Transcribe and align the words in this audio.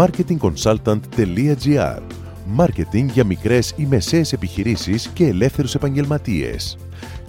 marketingconsultant.gr 0.00 2.00
Μάρκετινγκ 2.46 3.10
για 3.10 3.24
μικρές 3.24 3.74
ή 3.76 3.86
μεσαίες 3.86 4.32
επιχειρήσεις 4.32 5.08
και 5.08 5.26
ελεύθερους 5.26 5.74
επαγγελματίες. 5.74 6.78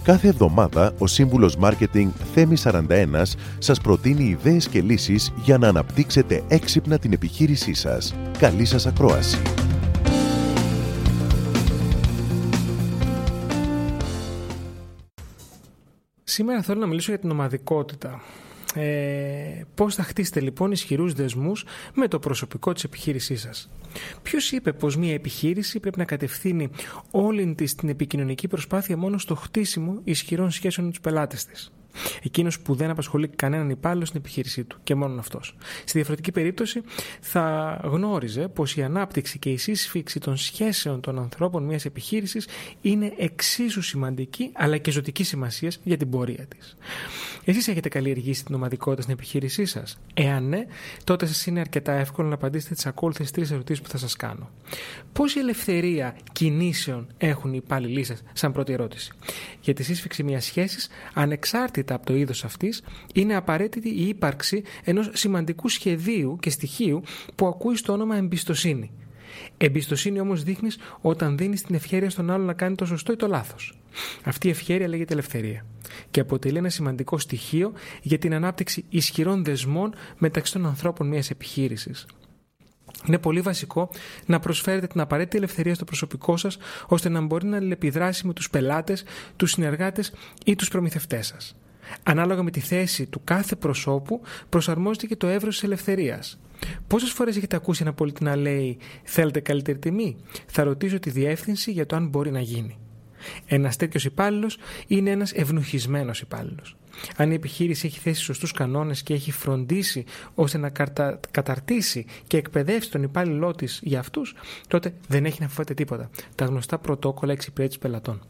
Κάθε 0.02 0.28
εβδομάδα 0.28 0.94
ο 0.98 1.06
σύμβουλος 1.06 1.56
Μάρκετινγκ 1.56 2.10
Θέμη 2.34 2.56
41 2.62 2.82
σας 3.58 3.80
προτείνει 3.80 4.24
ιδέες 4.24 4.68
και 4.68 4.82
λύσεις 4.82 5.32
για 5.44 5.58
να 5.58 5.68
αναπτύξετε 5.68 6.42
έξυπνα 6.48 6.98
την 6.98 7.12
επιχείρησή 7.12 7.74
σας. 7.74 8.14
Καλή 8.38 8.64
σας 8.64 8.86
ακρόαση! 8.86 9.38
Σήμερα 16.24 16.62
θέλω 16.62 16.80
να 16.80 16.86
μιλήσω 16.86 17.10
για 17.10 17.20
την 17.20 17.30
ομαδικότητα. 17.30 18.20
Ε, 18.74 19.62
πώς 19.74 19.94
θα 19.94 20.02
χτίσετε 20.02 20.40
λοιπόν 20.40 20.72
ισχυρούς 20.72 21.12
δεσμούς 21.12 21.64
με 21.94 22.08
το 22.08 22.18
προσωπικό 22.18 22.72
της 22.72 22.84
επιχείρησής 22.84 23.40
σας; 23.40 23.70
Ποιος 24.22 24.52
είπε 24.52 24.72
πως 24.72 24.96
μια 24.96 25.14
επιχείρηση 25.14 25.80
πρέπει 25.80 25.98
να 25.98 26.04
κατευθύνει 26.04 26.70
όλη 27.10 27.54
της 27.54 27.74
την 27.74 27.88
επικοινωνική 27.88 28.48
προσπάθεια 28.48 28.96
μόνο 28.96 29.18
στο 29.18 29.34
χτίσιμο 29.34 30.00
ισχυρών 30.04 30.50
σχέσεων 30.50 30.86
με 30.86 30.92
τους 30.92 31.00
πελάτες 31.00 31.44
της; 31.44 31.72
Εκείνος 32.22 32.60
που 32.60 32.74
δεν 32.74 32.90
απασχολεί 32.90 33.28
κανέναν 33.28 33.70
υπάλληλο 33.70 34.04
στην 34.04 34.20
επιχείρησή 34.20 34.64
του 34.64 34.78
και 34.82 34.94
μόνο 34.94 35.20
αυτός. 35.20 35.56
Στη 35.80 35.92
διαφορετική 35.92 36.32
περίπτωση, 36.32 36.80
θα 37.20 37.78
γνώριζε 37.84 38.48
πως 38.48 38.76
η 38.76 38.82
ανάπτυξη 38.82 39.38
και 39.38 39.50
η 39.50 39.56
σύσφυξη 39.56 40.20
των 40.20 40.36
σχέσεων 40.36 41.00
των 41.00 41.18
ανθρώπων 41.18 41.62
μιας 41.64 41.84
επιχείρησης 41.84 42.48
είναι 42.80 43.12
εξίσου 43.16 43.82
σημαντική 43.82 44.50
αλλά 44.52 44.78
και 44.78 44.90
ζωτική 44.90 45.24
σημασίας 45.24 45.80
για 45.82 45.96
την 45.96 46.10
πορεία 46.10 46.46
της. 46.46 46.76
Εσείς 47.44 47.68
έχετε 47.68 47.88
καλλιεργήσει 47.88 48.44
την 48.44 48.54
ομαδικότητα 48.54 49.02
στην 49.02 49.14
επιχείρησή 49.14 49.64
σας; 49.64 49.98
Εάν 50.14 50.48
ναι, 50.48 50.66
τότε 51.04 51.26
σας 51.26 51.46
είναι 51.46 51.60
αρκετά 51.60 51.92
εύκολο 51.92 52.28
να 52.28 52.34
απαντήσετε 52.34 52.74
τις 52.74 52.86
ακόλουθες 52.86 53.30
τρεις 53.30 53.50
ερωτήσεις 53.50 53.82
που 53.82 53.88
θα 53.88 53.98
σας 53.98 54.16
κάνω. 54.16 54.50
Πόση 55.12 55.38
ελευθερία 55.38 56.16
κινήσεων 56.32 57.06
έχουν 57.18 57.52
οι 57.52 57.60
υπάλληλοι 57.64 58.04
σας, 58.04 58.22
σαν 58.32 58.52
πρώτη 58.52 58.72
ερώτηση; 58.72 59.12
Για 59.60 59.74
τη 59.74 59.82
σύσφυξη 59.82 60.22
μιας 60.22 60.44
σχέσης, 60.44 60.88
ανεξάρτητα 61.14 61.94
από 61.94 62.06
το 62.06 62.14
είδος 62.14 62.44
αυτής, 62.44 62.82
είναι 63.14 63.36
απαραίτητη 63.36 63.88
η 63.88 64.08
ύπαρξη 64.08 64.62
ενός 64.84 65.10
σημαντικού 65.12 65.68
σχεδίου 65.68 66.38
και 66.40 66.50
στοιχείου 66.50 67.02
που 67.34 67.46
ακούει 67.46 67.76
στο 67.76 67.92
όνομα 67.92 68.16
εμπιστοσύνη. 68.16 68.90
Εμπιστοσύνη 69.56 70.20
όμως 70.20 70.42
δείχνεις 70.42 70.78
όταν 71.00 71.36
δίνεις 71.36 71.62
την 71.62 71.74
ευχαίρεια 71.74 72.10
στον 72.10 72.30
άλλο 72.30 72.44
να 72.44 72.52
κάνει 72.52 72.74
το 72.74 72.84
σωστό 72.84 73.12
ή 73.12 73.16
το 73.16 73.26
λάθος. 73.26 73.78
Αυτή 74.24 74.46
η 74.46 74.50
ευχαίρεια 74.50 74.88
λέγεται 74.88 75.12
ελευθερία 75.12 75.64
και 76.10 76.20
αποτελεί 76.20 76.58
ένα 76.58 76.68
σημαντικό 76.68 77.18
στοιχείο 77.18 77.72
για 78.02 78.18
την 78.18 78.34
ανάπτυξη 78.34 78.84
ισχυρών 78.88 79.44
δεσμών 79.44 79.94
μεταξύ 80.18 80.52
των 80.52 80.66
ανθρώπων 80.66 81.08
μιας 81.08 81.30
επιχείρησης. 81.30 82.06
Είναι 83.06 83.18
πολύ 83.18 83.40
βασικό 83.40 83.90
να 84.26 84.38
προσφέρετε 84.40 84.86
την 84.86 85.00
απαραίτητη 85.00 85.36
ελευθερία 85.36 85.74
στο 85.74 85.84
προσωπικό 85.84 86.36
σας 86.36 86.58
ώστε 86.86 87.08
να 87.08 87.20
μπορεί 87.20 87.46
να 87.46 87.56
αλληλεπιδράσει 87.56 88.26
με 88.26 88.32
τους 88.32 88.50
πελάτες, 88.50 89.04
τους 89.36 89.50
συνεργάτες 89.50 90.12
ή 90.44 90.56
τους 90.56 90.68
προμηθευτές 90.68 91.26
σας. 91.26 91.56
Ανάλογα 92.02 92.42
με 92.42 92.50
τη 92.50 92.60
θέση 92.60 93.06
του 93.06 93.20
κάθε 93.24 93.56
προσώπου, 93.56 94.20
προσαρμόζεται 94.48 95.06
και 95.06 95.16
το 95.16 95.26
εύρος 95.26 95.54
της 95.54 95.64
ελευθερίας. 95.64 96.38
Πόσες 96.86 97.10
φορές 97.10 97.36
έχετε 97.36 97.56
ακούσει 97.56 97.82
ένα 97.82 97.92
πολίτη 97.92 98.24
να 98.24 98.36
λέει 98.36 98.78
Θέλετε 99.02 99.40
καλύτερη 99.40 99.78
τιμή, 99.78 100.16
θα 100.46 100.62
ρωτήσω 100.62 100.98
τη 100.98 101.10
διεύθυνση 101.10 101.70
για 101.72 101.86
το 101.86 101.96
αν 101.96 102.08
μπορεί 102.08 102.30
να 102.30 102.40
γίνει. 102.40 102.78
Ένας 103.46 103.76
τέτοιος 103.76 104.04
υπάλληλος 104.04 104.58
είναι 104.86 105.10
ένας 105.10 105.32
ευνοχισμένος 105.32 106.20
υπάλληλος. 106.20 106.76
Αν 107.16 107.30
η 107.30 107.34
επιχείρηση 107.34 107.86
έχει 107.86 107.98
θέσει 107.98 108.22
σωστούς 108.22 108.52
κανόνες 108.52 109.02
και 109.02 109.14
έχει 109.14 109.32
φροντίσει 109.32 110.04
ώστε 110.34 110.58
να 110.58 110.72
καταρτήσει 111.30 112.06
και 112.26 112.36
εκπαιδεύσει 112.36 112.90
τον 112.90 113.02
υπάλληλό 113.02 113.52
της 113.52 113.80
για 113.82 113.98
αυτούς, 113.98 114.34
τότε 114.68 114.94
δεν 115.08 115.24
έχει 115.24 115.40
να 115.40 115.48
φοβάται 115.48 115.74
τίποτα. 115.74 116.10
Τα 116.34 116.44
γνωστά 116.44 116.78
πρωτόκολλα 116.78 117.32
εξυπηρέτησης 117.32 117.80
πελατών 117.82 118.22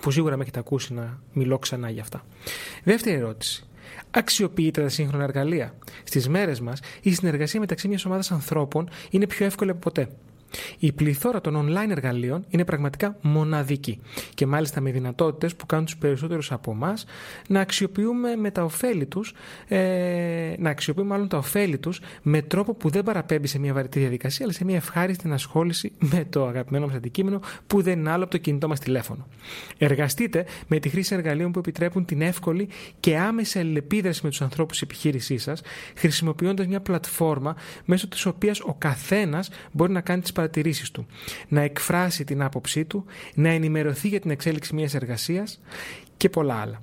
που 0.00 0.10
σίγουρα 0.10 0.36
με 0.36 0.42
έχετε 0.42 0.58
ακούσει 0.58 0.94
να 0.94 1.20
μιλώ 1.32 1.58
ξανά 1.58 1.90
για 1.90 2.02
αυτά. 2.02 2.24
Δεύτερη 2.84 3.16
ερώτηση. 3.16 3.67
Αξιοποιείτε 4.10 4.82
τα 4.82 4.88
σύγχρονα 4.88 5.24
εργαλεία. 5.24 5.74
Στις 6.04 6.28
μέρες 6.28 6.60
μας, 6.60 6.80
η 7.02 7.14
συνεργασία 7.14 7.60
μεταξύ 7.60 7.88
μιας 7.88 8.04
ομάδας 8.04 8.30
ανθρώπων 8.30 8.88
είναι 9.10 9.26
πιο 9.26 9.46
εύκολη 9.46 9.70
από 9.70 9.78
ποτέ. 9.78 10.08
Η 10.78 10.92
πληθώρα 10.92 11.40
των 11.40 11.66
online 11.66 11.90
εργαλείων 11.90 12.44
είναι 12.48 12.64
πραγματικά 12.64 13.16
μοναδική 13.20 14.00
και 14.34 14.46
μάλιστα 14.46 14.80
με 14.80 14.90
δυνατότητες 14.90 15.54
που 15.54 15.66
κάνουν 15.66 15.84
τους 15.84 15.96
περισσότερους 15.96 16.52
από 16.52 16.70
εμάς 16.70 17.04
να 17.48 17.60
αξιοποιούμε 17.60 18.36
με 18.36 18.50
τα 18.50 18.64
ωφέλη 18.64 19.06
τους, 19.06 19.34
ε, 19.68 20.54
να 20.58 20.70
αξιοποιούμε 20.70 21.08
μάλλον 21.08 21.28
τα 21.28 21.36
ωφέλη 21.36 21.78
τους 21.78 22.00
με 22.22 22.42
τρόπο 22.42 22.74
που 22.74 22.88
δεν 22.88 23.02
παραπέμπει 23.02 23.46
σε 23.46 23.58
μια 23.58 23.72
βαρετή 23.72 23.98
διαδικασία 23.98 24.44
αλλά 24.44 24.54
σε 24.54 24.64
μια 24.64 24.76
ευχάριστη 24.76 25.22
ενασχόληση 25.26 25.92
με 25.98 26.26
το 26.30 26.46
αγαπημένο 26.46 26.86
μας 26.86 26.94
αντικείμενο 26.94 27.40
που 27.66 27.82
δεν 27.82 27.98
είναι 27.98 28.10
άλλο 28.10 28.22
από 28.22 28.32
το 28.32 28.38
κινητό 28.38 28.68
μας 28.68 28.80
τηλέφωνο. 28.80 29.26
Εργαστείτε 29.78 30.44
με 30.66 30.78
τη 30.78 30.88
χρήση 30.88 31.14
εργαλείων 31.14 31.52
που 31.52 31.58
επιτρέπουν 31.58 32.04
την 32.04 32.20
εύκολη 32.20 32.68
και 33.00 33.18
άμεση 33.18 33.58
αλληλεπίδραση 33.58 34.20
με 34.22 34.28
τους 34.28 34.42
ανθρώπους 34.42 34.78
της 34.78 34.82
επιχείρησής 34.82 35.42
σας 35.42 35.60
χρησιμοποιώντας 35.96 36.66
μια 36.66 36.80
πλατφόρμα 36.80 37.56
μέσω 37.84 38.08
της 38.08 38.26
οποίας 38.26 38.60
ο 38.60 38.74
καθένας 38.78 39.50
μπορεί 39.72 39.92
να 39.92 40.00
κάνει 40.00 40.20
τις 40.20 40.32
παρατηρήσεις 40.38 40.90
του, 40.90 41.06
να 41.48 41.60
εκφράσει 41.60 42.24
την 42.24 42.42
άποψή 42.42 42.84
του, 42.84 43.04
να 43.34 43.48
ενημερωθεί 43.48 44.08
για 44.08 44.20
την 44.20 44.30
εξέλιξη 44.30 44.74
μιας 44.74 44.94
εργασίας 44.94 45.60
και 46.16 46.28
πολλά 46.28 46.54
άλλα. 46.54 46.80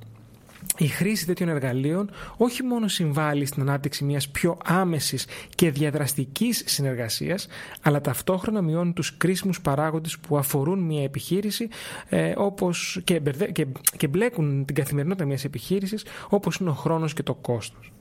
Η 0.78 0.88
χρήση 0.88 1.26
τέτοιων 1.26 1.50
εργαλείων 1.50 2.10
όχι 2.38 2.64
μόνο 2.64 2.88
συμβάλλει 2.88 3.46
στην 3.46 3.62
ανάπτυξη 3.62 4.04
μιας 4.04 4.30
πιο 4.30 4.58
άμεσης 4.66 5.28
και 5.56 5.72
διαδραστικής 5.72 6.64
συνεργασίας, 6.66 7.48
αλλά 7.82 8.02
ταυτόχρονα 8.02 8.62
μειώνει 8.62 8.94
τους 8.94 9.18
κρίσιμους 9.18 9.62
παράγοντες 9.62 10.18
που 10.18 10.38
αφορούν 10.38 10.80
μια 10.80 11.04
επιχείρηση 11.04 11.68
ε, 12.10 12.34
όπως 12.38 13.02
και, 13.04 13.22
και, 13.52 13.68
και 13.98 14.08
μπλέκουν 14.08 14.66
την 14.66 14.76
καθημερινότητα 14.76 15.26
μιας 15.26 15.44
επιχείρησης, 15.44 16.06
όπως 16.30 16.56
είναι 16.56 16.70
ο 16.70 16.74
χρόνος 16.74 17.14
και 17.14 17.24
το 17.24 17.34
κόστος. 17.34 17.92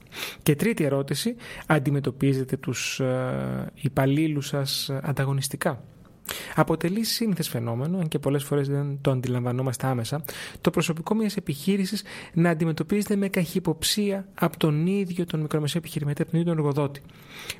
Και 0.42 0.56
τρίτη 0.56 0.84
ερώτηση, 0.84 1.36
αντιμετωπίζετε 1.66 2.56
τους 2.56 3.00
ε, 3.00 3.72
υπαλλήλους 3.74 4.46
σας 4.46 4.90
ανταγωνιστικά; 5.02 5.82
Αποτελεί 6.54 7.04
σύνηθες 7.04 7.48
φαινόμενο, 7.48 7.98
αν 7.98 8.08
και 8.08 8.18
πολλές 8.18 8.44
φορές 8.44 8.68
δεν 8.68 8.98
το 9.00 9.10
αντιλαμβανόμαστε 9.10 9.86
άμεσα, 9.86 10.24
το 10.60 10.70
προσωπικό 10.70 11.14
μιας 11.14 11.36
επιχείρησης 11.36 12.02
να 12.32 12.50
αντιμετωπίζεται 12.50 13.16
με 13.16 13.28
καχυποψία 13.28 14.28
από 14.34 14.58
τον 14.58 14.86
ίδιο 14.86 15.24
τον 15.24 15.40
μικρομεσαίο 15.40 15.80
επιχειρηματή, 15.80 16.22
από 16.22 16.30
τον 16.30 16.40
ίδιο 16.40 16.54
τον 16.54 16.64
εργοδότη. 16.64 17.00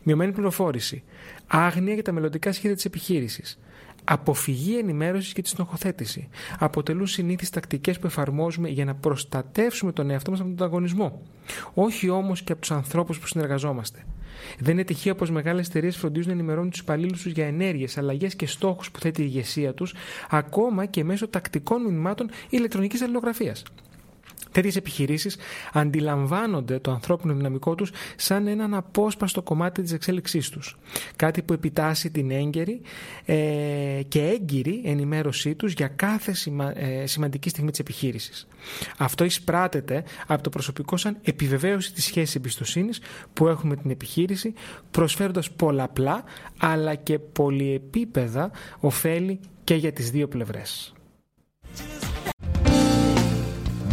Μειωμένη 0.03 0.33
πληροφόρηση, 0.33 1.03
άγνοια 1.47 1.95
για 1.95 2.03
τα 2.03 2.13
μελλοντικά 2.13 2.53
σχέδια 2.53 2.75
της 2.75 2.85
επιχείρησης, 2.85 3.59
Αποφυγή 4.05 4.79
ενημέρωση 4.79 5.35
και 5.35 5.43
τη 5.43 5.49
στοχοθέτηση 5.49 6.29
αποτελούν 6.59 7.07
συνήθεις 7.07 7.51
τακτικές 7.51 7.99
που 7.99 8.07
εφαρμόζουμε 8.07 8.69
για 8.69 8.85
να 8.85 8.95
προστατεύσουμε 8.95 9.93
τον 9.93 10.11
εαυτό 10.11 10.31
μας 10.31 10.41
από 10.41 10.49
τον 10.49 10.59
ανταγωνισμό. 10.59 11.23
Όχι 11.75 12.09
όμως 12.09 12.43
και 12.43 12.53
από 12.53 12.61
τους 12.61 12.71
ανθρώπους 12.71 13.19
που 13.19 13.27
συνεργαζόμαστε. 13.27 14.05
Δεν 14.59 14.73
είναι 14.73 14.85
τυχαίο 14.85 15.15
πως 15.15 15.31
μεγάλες 15.31 15.69
εταιρείες 15.69 15.97
φροντίζουν 15.97 16.29
να 16.29 16.39
ενημερώνουν 16.39 16.71
τους 16.71 16.81
υπαλλήλους 16.81 17.23
τους 17.23 17.33
για 17.33 17.47
ενέργειες, 17.47 17.99
αλλαγές 17.99 18.35
και 18.37 18.47
στόχους 18.47 18.91
που 18.91 19.01
θέτει 19.01 19.23
η 19.23 19.25
ηγεσία 19.29 19.75
τους, 19.75 19.95
ακόμα 20.31 20.87
και 20.87 21.05
μέσω 21.05 21.29
τακτικών 21.29 21.83
μηνυμάτων 21.83 22.31
ηλεκτρονικής 22.51 23.03
αλληλογραφίας. 23.03 23.63
Τέτοιες 24.55 24.77
επιχειρήσεις 24.77 25.37
αντιλαμβάνονται 25.73 26.79
το 26.79 26.91
ανθρώπινο 26.91 27.35
δυναμικό 27.35 27.75
τους 27.75 27.91
σαν 28.17 28.47
έναν 28.47 28.75
απόσπαστο 28.75 29.43
κομμάτι 29.43 29.83
της 29.83 29.93
εξέλιξής 29.93 30.49
τους. 30.49 30.77
Κάτι 31.17 31.43
που 31.43 31.53
επιτάσσει 31.53 32.11
την 32.11 32.31
έγκαιρη 32.31 32.81
ε, 33.25 33.35
και 34.09 34.21
έγκυρη 34.21 34.83
ενημέρωσή 34.85 35.55
τους 35.55 35.73
για 35.73 35.89
κάθε 35.89 36.35
ε, 36.75 37.07
σημαντική 37.07 37.49
στιγμή 37.49 37.71
της 37.71 37.79
επιχείρησης. 37.79 38.47
Αυτό 38.99 39.25
εισπράτεται 39.25 40.05
από 40.27 40.43
το 40.43 40.51
προσωπικό 40.51 40.97
σαν 40.97 41.17
επιβεβαίωση 41.23 41.93
της 41.93 42.05
σχέσης 42.05 42.35
εμπιστοσύνης 42.35 43.01
που 43.33 43.49
έχουμε 43.49 43.75
με 43.75 43.81
την 43.81 43.91
επιχείρηση, 43.91 44.53
προσφέροντας 44.91 45.51
πολλαπλά 45.51 46.25
αλλά 46.59 46.95
και 46.95 47.19
πολυεπίπεδα 47.19 48.51
ωφέλη 48.81 49.41
και 49.65 49.75
για 49.75 49.93
τις 49.93 50.11
δύο 50.11 50.29
πλευρές. 50.29 50.95